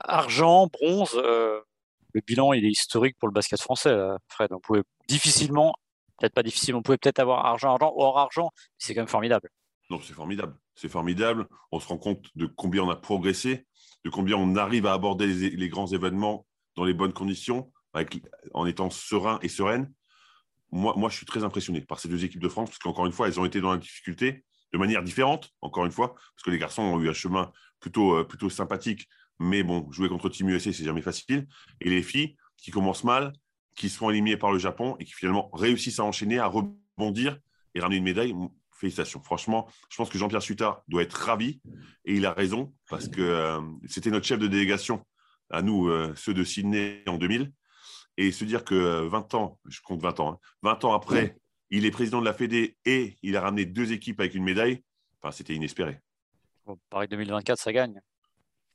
[0.00, 1.60] argent, bronze, euh,
[2.12, 3.96] le bilan il est historique pour le basket français,
[4.28, 4.52] Fred.
[4.52, 5.74] On pouvait difficilement,
[6.18, 9.48] peut-être pas difficilement, on pouvait peut-être avoir argent, argent, hors argent, c'est quand même formidable.
[10.02, 10.56] C'est formidable.
[10.74, 11.46] C'est formidable.
[11.72, 13.66] On se rend compte de combien on a progressé,
[14.04, 17.72] de combien on arrive à aborder les grands événements dans les bonnes conditions
[18.54, 19.92] en étant serein et sereine,
[20.72, 23.12] moi, moi, je suis très impressionné par ces deux équipes de France, parce qu'encore une
[23.12, 26.50] fois, elles ont été dans la difficulté de manière différente, encore une fois, parce que
[26.50, 27.50] les garçons ont eu un chemin
[27.80, 29.08] plutôt, euh, plutôt sympathique,
[29.40, 31.48] mais bon, jouer contre Team USA, c'est jamais facile.
[31.80, 33.32] Et les filles qui commencent mal,
[33.74, 37.38] qui se font éliminer par le Japon et qui finalement réussissent à enchaîner, à rebondir
[37.74, 38.34] et ramener une médaille,
[38.80, 39.22] félicitations.
[39.22, 41.60] Franchement, je pense que Jean-Pierre Suttard doit être ravi
[42.04, 45.04] et il a raison parce que euh, c'était notre chef de délégation
[45.50, 47.52] à nous, euh, ceux de Sydney en 2000
[48.16, 51.36] et se dire que 20 ans, je compte 20 ans, 20 hein, ans après,
[51.70, 54.82] il est président de la Fédé et il a ramené deux équipes avec une médaille,
[55.20, 56.00] enfin, c'était inespéré.
[56.66, 58.00] Bon, pareil, 2024, ça gagne.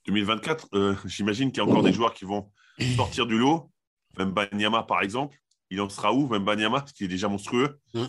[0.08, 2.52] 2024, euh, j'imagine qu'il y a encore des joueurs qui vont
[2.96, 3.72] sortir du lot.
[4.18, 5.38] Même Banyama, par exemple.
[5.70, 7.80] Il en sera où, même Banyama, ce qui est déjà monstrueux?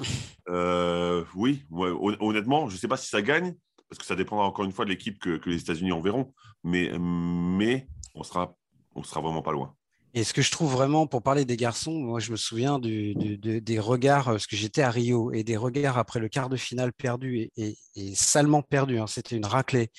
[0.48, 3.56] Euh, Oui, honnêtement, je ne sais pas si ça gagne,
[3.88, 6.32] parce que ça dépendra encore une fois de l'équipe que, les États-Unis enverront.
[6.62, 8.54] Mais, mais on sera,
[8.94, 9.74] on sera vraiment pas loin.
[10.14, 13.78] Et ce que je trouve vraiment, pour parler des garçons, moi je me souviens des
[13.78, 17.50] regards, parce que j'étais à Rio, et des regards après le quart de finale perdu
[17.56, 17.76] et,
[18.14, 18.98] salement perdu.
[18.98, 19.90] Hein, c'était une raclée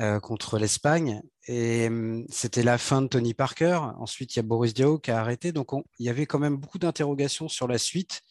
[0.00, 1.20] euh, contre l'Espagne.
[1.46, 3.78] Et hum, c'était la fin de Tony Parker.
[3.98, 5.52] Ensuite, il y a Boris Diaw qui a arrêté.
[5.52, 8.22] Donc il y avait quand même beaucoup d'interrogations sur la suite.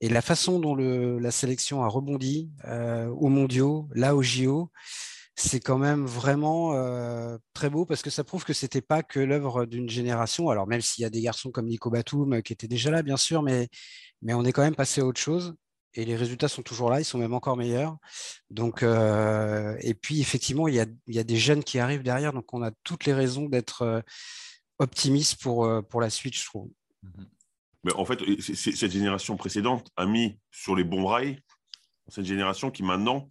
[0.00, 4.70] Et la façon dont la sélection a rebondi euh, aux mondiaux, là au JO,
[5.36, 9.20] c'est quand même vraiment euh, très beau parce que ça prouve que c'était pas que
[9.20, 10.48] l'œuvre d'une génération.
[10.50, 13.02] Alors même s'il y a des garçons comme Nico Batum euh, qui étaient déjà là,
[13.02, 13.68] bien sûr, mais
[14.22, 15.54] on est quand même passé à autre chose.
[15.94, 17.96] Et les résultats sont toujours là, ils sont même encore meilleurs.
[18.50, 22.62] Donc, euh, et puis effectivement, il y, a, des jeunes qui arrivent derrière, donc on
[22.62, 24.04] a toutes les raisons d'être
[24.78, 26.68] optimiste pour, pour la suite, je trouve.
[27.02, 27.24] Mmh
[27.82, 31.42] mais en fait, cette génération précédente a mis sur les bons rails
[32.10, 33.30] cette génération qui maintenant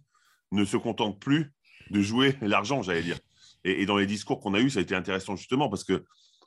[0.52, 1.52] ne se contente plus
[1.90, 3.18] de jouer l'argent, j'allais dire.
[3.64, 6.04] Et, dans les discours qu'on a eus, ça a été intéressant justement parce que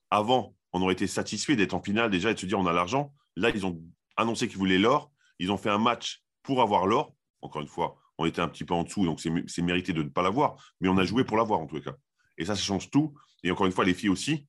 [0.09, 2.73] avant, on aurait été satisfait d'être en finale déjà et de se dire on a
[2.73, 3.13] l'argent.
[3.35, 3.79] Là, ils ont
[4.17, 5.11] annoncé qu'ils voulaient l'or.
[5.43, 7.13] Ils ont fait un match pour avoir l'or.
[7.41, 10.07] Encore une fois, on était un petit peu en dessous, donc c'est mérité de ne
[10.07, 11.95] pas l'avoir, mais on a joué pour l'avoir en tous les cas.
[12.37, 13.13] Et ça, ça change tout.
[13.43, 14.47] Et encore une fois, les filles aussi,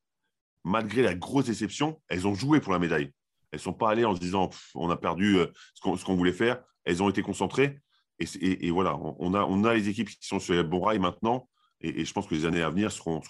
[0.62, 3.12] malgré la grosse déception, elles ont joué pour la médaille.
[3.50, 6.32] Elles ne sont pas allées en se disant on a perdu euh, ce qu'on voulait
[6.32, 6.62] faire.
[6.84, 7.80] Elles ont été concentrées.
[8.20, 11.48] Et, voilà, on a, les équipes qui sont sur les bons rails maintenant.
[11.80, 13.20] Et, je pense que les années à venir seront,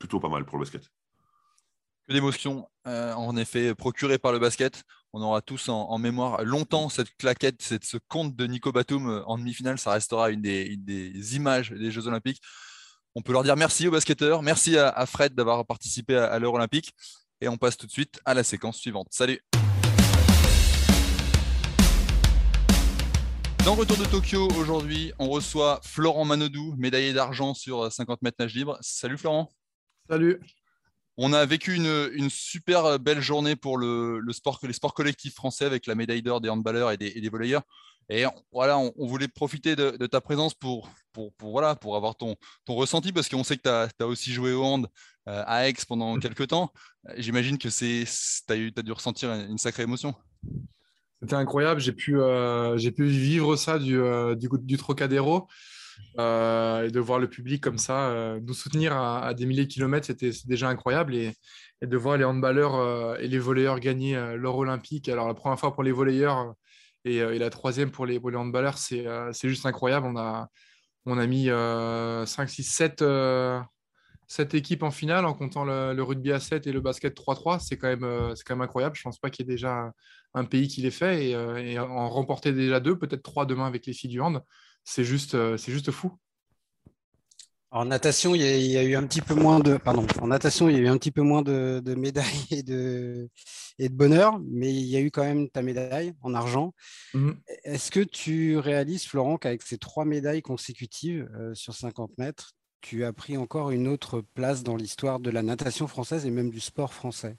[0.00, 0.90] plutôt pas mal pour le basket.
[2.08, 2.48] Que
[2.86, 4.82] euh, en effet, procurées par le basket.
[5.12, 9.22] On aura tous en, mémoire longtemps cette claquette, cette, ce compte de Nico Batum euh,
[9.26, 9.78] en demi-finale.
[9.78, 12.40] Ça restera une des, des, images des Jeux Olympiques.
[13.14, 16.54] On peut leur dire merci aux basketteurs, merci à, Fred d'avoir participé à, à l'heure
[16.54, 16.92] olympique.
[17.42, 19.08] Et on passe tout de suite à la séquence suivante.
[19.10, 19.40] Salut
[23.66, 28.54] Dans Retour de Tokyo, aujourd'hui, on reçoit Florent Manodou, médaillé d'argent sur 50 mètres nage
[28.54, 28.78] libre.
[28.80, 29.50] Salut Florent.
[30.08, 30.40] Salut.
[31.20, 35.86] On a vécu une, super belle journée pour le, sport, les sports collectifs français avec
[35.86, 37.62] la médaille d'or des handballeurs et des, et des volleyeurs.
[38.08, 42.74] Et voilà, on, voulait profiter de, ta présence pour, pour, voilà, pour avoir ton, ton
[42.74, 44.86] ressenti, parce qu'on sait que tu as, aussi joué au hand
[45.28, 46.20] euh, à Aix pendant mm.
[46.20, 46.72] quelques temps.
[47.16, 48.06] J'imagine que tu
[48.48, 50.14] as, as, dû ressentir une sacrée émotion.
[51.20, 51.80] C'était incroyable.
[51.80, 55.48] J'ai pu, euh, vivre ça du, euh, du, du Trocadéro.
[56.18, 60.06] Euh, et de voir le public comme ça nous soutenir à, des milliers de kilomètres,
[60.06, 61.14] c'était déjà incroyable.
[61.14, 61.34] Et,
[61.80, 65.08] et, de voir les handballeurs et les volleyeurs gagner l'or olympique.
[65.08, 66.54] Alors, la première fois pour les volleyeurs
[67.04, 69.04] et, et la troisième pour les, pour handballeurs, c'est
[69.44, 70.06] juste incroyable.
[70.06, 70.48] On a,
[71.06, 73.04] on a mis 5, 6, 7
[74.28, 77.78] cette équipe en finale en comptant le, rugby à 7 et le basket 3-3, c'est
[77.78, 78.94] quand, même, euh, quand même incroyable.
[78.94, 79.90] Je ne pense pas qu'il y ait déjà
[80.34, 83.86] un, pays qui l'ait fait euh, et, en remporter déjà deux, peut-être trois demain avec
[83.86, 84.42] les filles du hand,
[84.88, 86.10] c'est juste, euh, c'est juste fou.
[87.70, 90.76] En natation, il y, a, eu un petit peu moins de, pardon, en natation, il
[90.76, 93.28] y a eu un petit peu moins de, médailles et de,
[93.78, 96.72] et de bonheur, mais il y a eu quand même ta médaille en argent.
[97.12, 97.38] Mhm.
[97.64, 103.12] Est-ce que tu réalises, Florent, qu'avec ces trois médailles consécutives sur 50 mètres, tu as
[103.12, 106.94] pris encore une autre place dans l'histoire de la natation française et même du sport
[106.94, 107.36] français?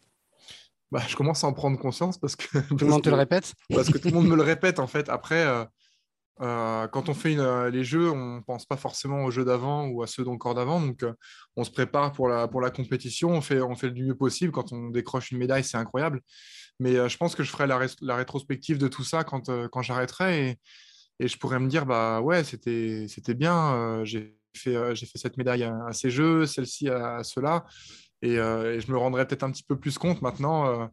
[0.92, 2.60] Bah, Je commence à en prendre conscience parce que...
[2.60, 3.56] Tout le monde te le répète?
[3.70, 5.10] Parce que tout le monde me le répète en fait.
[5.10, 5.66] Après, euh,
[6.42, 9.88] euh, quand on fait euh, les jeux, on ne pense pas forcément aux jeux d'avant
[9.88, 10.82] ou à ceux d'encore d'avant.
[10.82, 11.06] Donc,
[11.56, 14.52] on se prépare pour la, pour la compétition, on fait, on fait du mieux possible.
[14.52, 16.22] Quand on décroche une médaille, c'est incroyable.
[16.80, 20.50] Mais je pense que je ferai la, la, rétrospective de tout ça quand, quand j'arrêterai.
[20.50, 20.60] Et,
[21.20, 24.04] et, je pourrais me dire, bah ouais, c'était bien.
[24.06, 27.66] j'ai euh, fait cette médaille à, ces jeux, celle-ci à, cela.
[28.26, 30.90] Euh, et, je me rendrai peut-être un petit peu plus compte maintenant.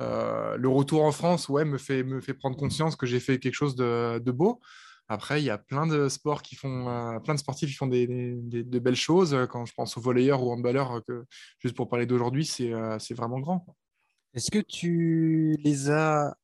[0.00, 3.38] Euh, le retour en France, ouais, me fait, me fait prendre conscience que j'ai fait
[3.38, 4.60] quelque chose de, beau.
[5.08, 8.06] Après, il y a plein de sports qui font, plein de sportifs qui font des,
[8.06, 9.36] de belles choses.
[9.50, 11.24] Quand je pense aux volleyeurs ou aux handballeurs, que,
[11.58, 12.70] juste pour parler d'aujourd'hui, c'est
[13.14, 13.64] vraiment grand.
[14.34, 16.36] Est-ce que tu les as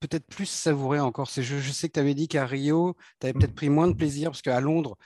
[0.00, 1.28] peut-être plus savourer encore?
[1.28, 1.58] Ces jeux.
[1.58, 4.30] Je sais que tu avais dit qu'à Rio, tu avais peut-être pris moins de plaisir
[4.30, 4.96] parce qu'à Londres,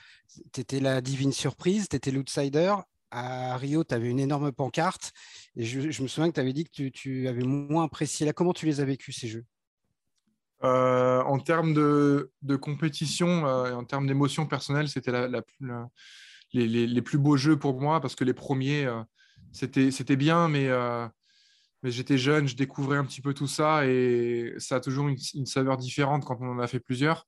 [0.53, 2.75] tu étais la divine surprise, tu étais l'outsider.
[3.11, 5.13] À Rio, tu avais une énorme pancarte.
[5.55, 8.25] Et je, me souviens que tu avais dit que tu, avais moins apprécié.
[8.25, 9.45] Là, comment tu les as vécus, ces jeux?
[10.63, 15.11] Euh, En termes de, compétition euh, et en termes d'émotion personnelle, c'était
[16.53, 19.01] les, plus beaux jeux pour moi parce que les premiers, euh,
[19.51, 20.69] c'était bien, mais
[21.85, 25.45] mais j'étais jeune, je découvrais un petit peu tout ça et ça a toujours une,
[25.45, 27.27] saveur différente quand on en a fait plusieurs.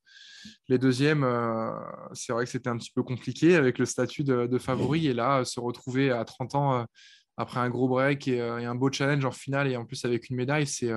[0.66, 1.70] Les deuxièmes, euh,
[2.12, 5.44] c'est vrai que c'était un petit peu compliqué avec le statut de, favori et là,
[5.44, 6.84] se retrouver à 30 ans euh,
[7.36, 10.28] après un gros break euh, et, un beau challenge en finale et en plus avec
[10.28, 10.90] une médaille, c'est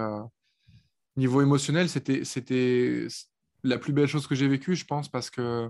[1.18, 3.08] niveau émotionnel, c'était
[3.64, 5.70] la plus belle chose que j'ai vécue, je pense, parce que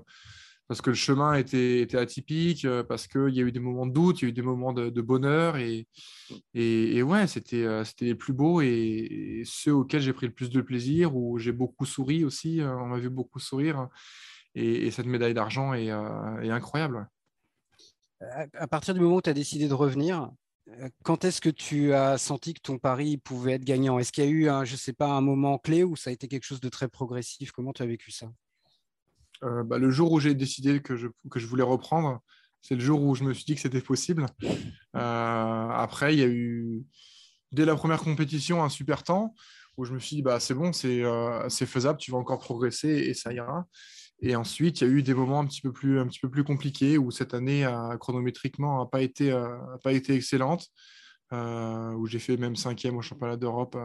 [0.72, 3.86] parce que le chemin était, était atypique, euh, parce qu'il y a eu des moments
[3.86, 5.58] de doute, il y a eu des moments de, bonheur.
[5.58, 5.86] Et,
[6.54, 10.62] et, ouais, c'était euh, les plus beaux et, ceux auxquels j'ai pris le plus de
[10.62, 12.62] plaisir, où j'ai beaucoup souri aussi.
[12.62, 13.90] Euh, on m'a vu beaucoup sourire.
[14.56, 17.10] Et, cette médaille d'argent est, incroyable.
[18.54, 20.32] À partir du moment où tu as décidé de revenir,
[21.04, 24.00] quand est-ce que tu as senti que ton pari pouvait être gagnant?
[24.00, 26.10] Est-ce qu'il y a eu, un, je ne sais pas, un moment clé où ça
[26.10, 27.52] a été quelque chose de très progressif?
[27.52, 28.32] Comment tu as vécu ça?
[29.44, 32.22] Euh, bah, le jour où j'ai décidé que je, voulais reprendre,
[32.62, 34.26] c'est le jour où je me suis dit que c'était possible.
[34.96, 36.84] Euh, après, il y a eu,
[37.52, 39.34] dès la première compétition, un super temps
[39.78, 42.90] où je me suis dit, bah, c'est bon, euh, c'est faisable, tu vas encore progresser
[42.90, 43.66] et ça ira.
[44.22, 47.34] Et ensuite, il y a eu des moments un petit peu plus, compliqués où cette
[47.34, 47.68] année,
[48.00, 49.36] chronométriquement, n'a pas, été,
[49.84, 50.68] pas été excellente,
[51.32, 53.76] où j'ai fait même cinquième au championnat d'Europe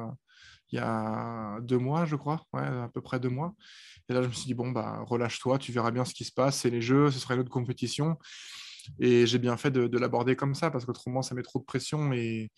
[0.72, 3.54] il y a deux mois, je crois, à peu près deux mois.
[4.08, 6.32] Et là, je me suis dit, bon, bah, relâche-toi, tu verras bien ce qui se
[6.32, 8.18] passe, c'est les jeux, ce sera une autre compétition.
[9.00, 12.12] Et j'ai bien fait de, l'aborder comme ça, parce qu'autrement, ça met trop de pression.
[12.12, 12.50] Et,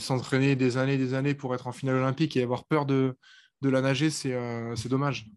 [0.00, 3.16] s'entraîner des années et des années pour être en finale olympique et avoir peur de,
[3.62, 5.30] la nager, c'est dommage.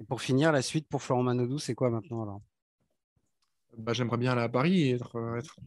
[0.00, 2.42] Et pour finir, la suite pour Florent Manodou, c'est quoi maintenant alors?
[3.78, 5.16] Bah, J'aimerais bien aller à Paris et être,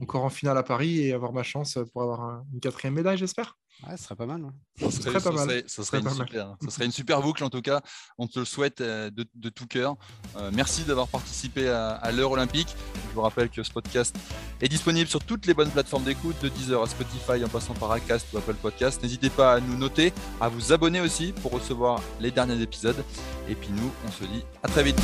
[0.02, 3.58] encore en finale à Paris et avoir ma chance pour avoir une quatrième médaille, j'espère.
[3.88, 4.46] Ouais, ce serait pas mal.
[4.80, 5.63] Ça serait, pas mal.
[5.68, 5.98] Ça serait,
[6.86, 7.82] une super, boucle en tout cas.
[8.18, 9.96] On te le souhaite euh, de, de tout cœur.
[10.38, 12.76] Euh, merci d'avoir participé à, à l'heure olympique.
[13.10, 14.16] Je vous rappelle que ce podcast
[14.62, 17.92] est disponible sur toutes les bonnes plateformes d'écoute, de Deezer à Spotify en passant par
[17.92, 19.02] Acast ou Apple Podcast.
[19.02, 23.04] N'hésitez pas à nous noter, à vous abonner aussi pour recevoir les derniers épisodes.
[23.50, 25.02] Et puis nous, on se dit à très vite.